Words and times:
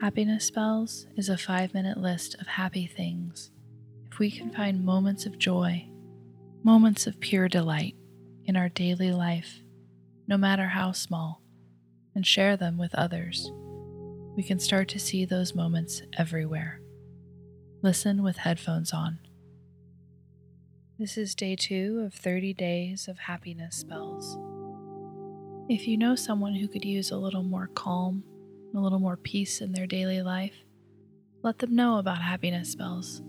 Happiness 0.00 0.44
Spells 0.44 1.08
is 1.16 1.28
a 1.28 1.36
five 1.36 1.74
minute 1.74 1.98
list 1.98 2.36
of 2.40 2.46
happy 2.46 2.86
things. 2.86 3.50
If 4.12 4.20
we 4.20 4.30
can 4.30 4.48
find 4.52 4.84
moments 4.84 5.26
of 5.26 5.40
joy, 5.40 5.88
moments 6.62 7.08
of 7.08 7.18
pure 7.18 7.48
delight 7.48 7.96
in 8.44 8.56
our 8.56 8.68
daily 8.68 9.10
life, 9.10 9.60
no 10.28 10.36
matter 10.36 10.68
how 10.68 10.92
small, 10.92 11.42
and 12.14 12.24
share 12.24 12.56
them 12.56 12.78
with 12.78 12.94
others, 12.94 13.50
we 14.36 14.44
can 14.44 14.60
start 14.60 14.86
to 14.90 15.00
see 15.00 15.24
those 15.24 15.56
moments 15.56 16.02
everywhere. 16.16 16.80
Listen 17.82 18.22
with 18.22 18.36
headphones 18.36 18.92
on. 18.92 19.18
This 20.96 21.18
is 21.18 21.34
day 21.34 21.56
two 21.56 22.04
of 22.06 22.14
30 22.14 22.54
days 22.54 23.08
of 23.08 23.18
happiness 23.18 23.74
spells. 23.74 24.38
If 25.68 25.88
you 25.88 25.98
know 25.98 26.14
someone 26.14 26.54
who 26.54 26.68
could 26.68 26.84
use 26.84 27.10
a 27.10 27.16
little 27.16 27.42
more 27.42 27.68
calm, 27.74 28.22
a 28.74 28.80
little 28.80 28.98
more 28.98 29.16
peace 29.16 29.60
in 29.60 29.72
their 29.72 29.86
daily 29.86 30.22
life, 30.22 30.54
let 31.42 31.58
them 31.58 31.74
know 31.74 31.98
about 31.98 32.22
happiness 32.22 32.72
spells. 32.72 33.22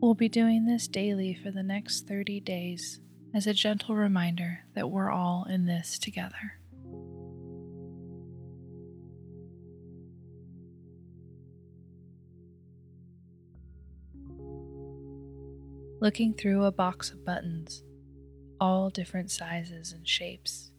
We'll 0.00 0.14
be 0.14 0.28
doing 0.28 0.64
this 0.64 0.88
daily 0.88 1.34
for 1.34 1.50
the 1.50 1.62
next 1.62 2.08
30 2.08 2.40
days 2.40 3.00
as 3.34 3.46
a 3.46 3.54
gentle 3.54 3.94
reminder 3.94 4.60
that 4.74 4.90
we're 4.90 5.10
all 5.10 5.46
in 5.48 5.66
this 5.66 5.98
together. 5.98 6.58
Looking 16.00 16.32
through 16.32 16.64
a 16.64 16.72
box 16.72 17.10
of 17.10 17.26
buttons, 17.26 17.84
all 18.58 18.88
different 18.88 19.30
sizes 19.30 19.92
and 19.92 20.08
shapes. 20.08 20.69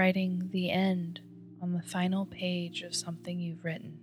Writing 0.00 0.48
the 0.50 0.70
end 0.70 1.20
on 1.60 1.74
the 1.74 1.82
final 1.82 2.24
page 2.24 2.80
of 2.80 2.94
something 2.94 3.38
you've 3.38 3.62
written. 3.62 3.98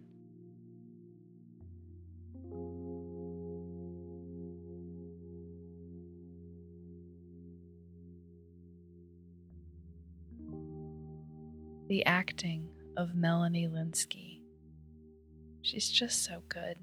The 11.87 12.05
acting 12.05 12.69
of 12.95 13.15
Melanie 13.15 13.67
Lynskey. 13.67 14.41
She's 15.63 15.89
just 15.89 16.23
so 16.23 16.43
good. 16.47 16.77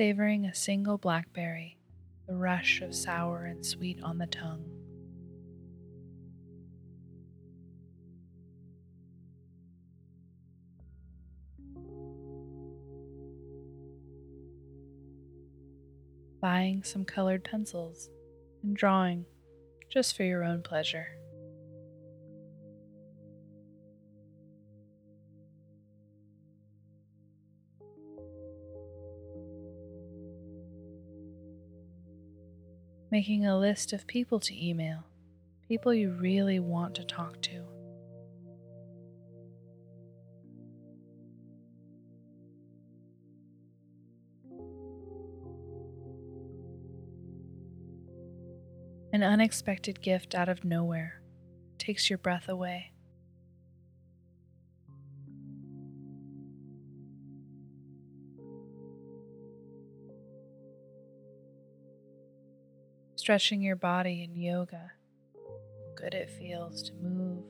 Savoring 0.00 0.46
a 0.46 0.54
single 0.54 0.96
blackberry, 0.96 1.76
the 2.26 2.34
rush 2.34 2.80
of 2.80 2.94
sour 2.94 3.44
and 3.44 3.66
sweet 3.66 4.00
on 4.02 4.16
the 4.16 4.26
tongue. 4.28 4.64
Buying 16.40 16.82
some 16.82 17.04
colored 17.04 17.44
pencils 17.44 18.08
and 18.62 18.74
drawing 18.74 19.26
just 19.90 20.16
for 20.16 20.22
your 20.22 20.42
own 20.42 20.62
pleasure. 20.62 21.19
Making 33.10 33.44
a 33.44 33.58
list 33.58 33.92
of 33.92 34.06
people 34.06 34.38
to 34.38 34.68
email, 34.68 35.04
people 35.66 35.92
you 35.92 36.12
really 36.12 36.60
want 36.60 36.94
to 36.94 37.04
talk 37.04 37.42
to. 37.42 37.64
An 49.12 49.24
unexpected 49.24 50.00
gift 50.00 50.36
out 50.36 50.48
of 50.48 50.64
nowhere 50.64 51.20
takes 51.78 52.08
your 52.08 52.18
breath 52.18 52.48
away. 52.48 52.92
Stretching 63.20 63.60
your 63.60 63.76
body 63.76 64.24
in 64.24 64.34
yoga. 64.34 64.92
Good 65.94 66.14
it 66.14 66.30
feels 66.30 66.82
to 66.84 66.94
move. 66.94 67.44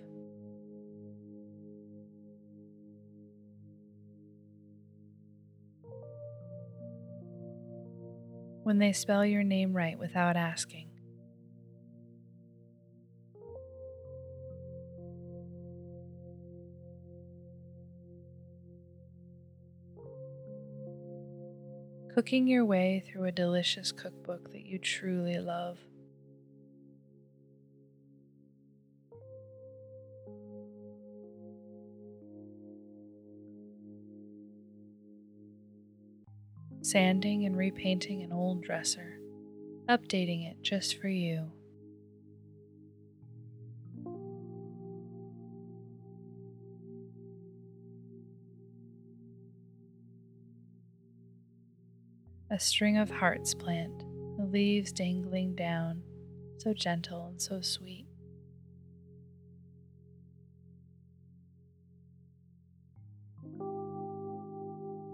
When 8.64 8.78
they 8.78 8.92
spell 8.92 9.24
your 9.24 9.44
name 9.44 9.72
right 9.72 9.96
without 9.96 10.36
asking. 10.36 10.89
Cooking 22.14 22.46
your 22.46 22.64
way 22.64 23.04
through 23.06 23.24
a 23.24 23.32
delicious 23.32 23.92
cookbook 23.92 24.52
that 24.52 24.66
you 24.66 24.78
truly 24.78 25.38
love. 25.38 25.78
Sanding 36.82 37.44
and 37.44 37.56
repainting 37.56 38.22
an 38.22 38.32
old 38.32 38.62
dresser, 38.62 39.18
updating 39.88 40.50
it 40.50 40.56
just 40.62 41.00
for 41.00 41.08
you. 41.08 41.52
A 52.50 52.58
string 52.58 52.96
of 52.96 53.08
hearts 53.10 53.54
plant, 53.54 54.00
the 54.36 54.44
leaves 54.44 54.92
dangling 54.92 55.54
down, 55.54 56.02
so 56.58 56.74
gentle 56.74 57.28
and 57.28 57.40
so 57.40 57.60
sweet. 57.60 58.06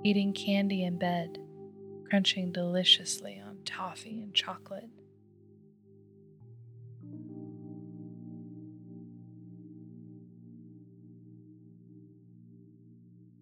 Eating 0.02 0.32
candy 0.32 0.84
in 0.84 0.98
bed, 0.98 1.36
crunching 2.08 2.52
deliciously 2.52 3.42
on 3.44 3.58
toffee 3.64 4.22
and 4.22 4.32
chocolate. 4.32 4.88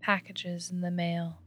Packages 0.00 0.70
in 0.70 0.80
the 0.80 0.90
mail 0.90 1.43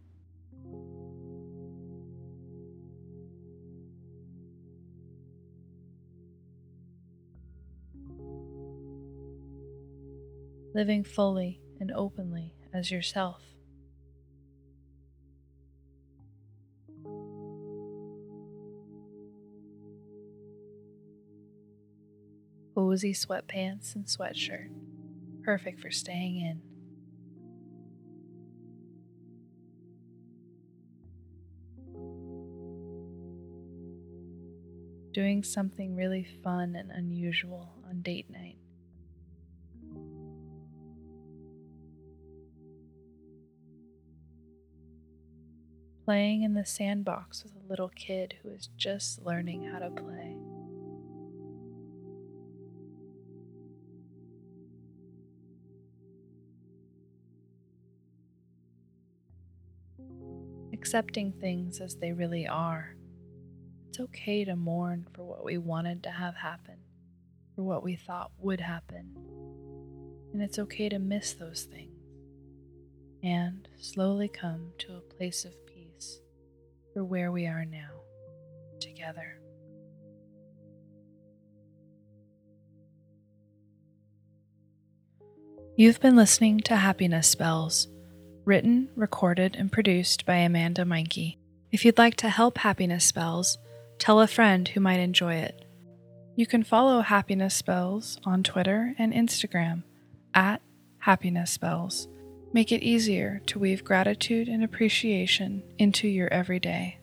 living 10.77 11.03
fully 11.03 11.59
and 11.79 11.91
openly 11.91 12.53
as 12.71 12.91
yourself. 12.91 13.41
Cozy 22.75 23.11
sweatpants 23.11 23.95
and 23.95 24.05
sweatshirt, 24.05 24.69
perfect 25.41 25.79
for 25.79 25.89
staying 25.89 26.41
in. 26.41 26.61
Doing 35.11 35.43
something 35.43 35.95
really 35.95 36.27
fun 36.43 36.75
and 36.75 36.91
unusual 36.91 37.73
on 37.89 38.03
date 38.03 38.29
night. 38.29 38.59
playing 46.07 46.43
in 46.43 46.53
the 46.53 46.63
sandbox 46.63 47.43
with 47.43 47.51
a 47.53 47.69
little 47.69 47.89
kid 47.89 48.33
who 48.41 48.49
is 48.49 48.69
just 48.77 49.21
learning 49.25 49.61
how 49.61 49.77
to 49.77 49.89
play. 49.89 50.37
Accepting 60.71 61.33
things 61.41 61.81
as 61.81 61.97
they 61.97 62.13
really 62.13 62.47
are. 62.47 62.95
It's 63.89 63.99
okay 63.99 64.45
to 64.45 64.55
mourn 64.55 65.05
for 65.13 65.25
what 65.25 65.43
we 65.43 65.57
wanted 65.57 66.03
to 66.03 66.09
have 66.09 66.35
happen, 66.35 66.77
for 67.53 67.63
what 67.63 67.83
we 67.83 67.97
thought 67.97 68.31
would 68.39 68.61
happen. 68.61 69.13
And 70.31 70.41
it's 70.41 70.57
okay 70.57 70.87
to 70.87 70.99
miss 70.99 71.33
those 71.33 71.63
things 71.63 71.91
and 73.21 73.67
slowly 73.77 74.29
come 74.29 74.71
to 74.77 74.95
a 74.95 75.01
place 75.01 75.43
of 75.43 75.66
for 76.97 77.03
where 77.03 77.31
we 77.31 77.45
are 77.45 77.63
now 77.63 77.91
together. 78.79 79.39
You've 85.75 85.99
been 85.99 86.15
listening 86.15 86.61
to 86.61 86.75
Happiness 86.75 87.27
Spells, 87.27 87.87
written, 88.45 88.89
recorded, 88.95 89.55
and 89.55 89.71
produced 89.71 90.25
by 90.25 90.37
Amanda 90.37 90.85
Meyncke. 90.85 91.37
If 91.71 91.85
you'd 91.85 91.99
like 91.99 92.15
to 92.15 92.29
help 92.29 92.57
Happiness 92.57 93.05
Spells, 93.05 93.59
tell 93.99 94.19
a 94.19 94.25
friend 94.25 94.67
who 94.67 94.79
might 94.79 94.99
enjoy 94.99 95.35
it. 95.35 95.65
You 96.35 96.47
can 96.47 96.63
follow 96.63 97.01
Happiness 97.01 97.53
Spells 97.53 98.19
on 98.25 98.41
Twitter 98.41 98.95
and 98.97 99.13
Instagram 99.13 99.83
at 100.33 100.63
Happiness 100.97 101.51
Spells. 101.51 102.07
Make 102.53 102.71
it 102.71 102.83
easier 102.83 103.41
to 103.47 103.59
weave 103.59 103.83
gratitude 103.83 104.47
and 104.47 104.63
appreciation 104.63 105.63
into 105.77 106.07
your 106.07 106.31
everyday. 106.33 106.99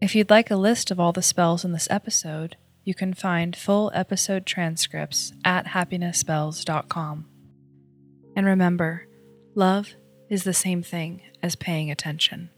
If 0.00 0.14
you'd 0.14 0.30
like 0.30 0.50
a 0.50 0.56
list 0.56 0.90
of 0.90 1.00
all 1.00 1.12
the 1.12 1.22
spells 1.22 1.64
in 1.64 1.72
this 1.72 1.88
episode, 1.90 2.56
you 2.84 2.94
can 2.94 3.14
find 3.14 3.56
full 3.56 3.90
episode 3.94 4.44
transcripts 4.46 5.32
at 5.44 5.66
happinessspells.com. 5.66 7.26
And 8.36 8.46
remember, 8.46 9.06
love 9.54 9.94
is 10.28 10.44
the 10.44 10.54
same 10.54 10.82
thing 10.82 11.22
as 11.42 11.56
paying 11.56 11.90
attention. 11.90 12.50